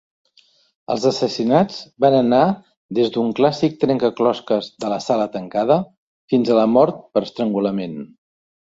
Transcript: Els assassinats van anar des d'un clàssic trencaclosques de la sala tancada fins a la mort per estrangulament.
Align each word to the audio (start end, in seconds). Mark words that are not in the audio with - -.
Els 0.93 1.03
assassinats 1.09 1.77
van 2.05 2.15
anar 2.21 2.39
des 3.01 3.13
d'un 3.17 3.31
clàssic 3.41 3.77
trencaclosques 3.85 4.73
de 4.85 4.93
la 4.97 5.01
sala 5.11 5.31
tancada 5.39 5.81
fins 6.35 6.53
a 6.57 6.61
la 6.65 6.69
mort 6.77 7.03
per 7.13 7.29
estrangulament. 7.31 7.99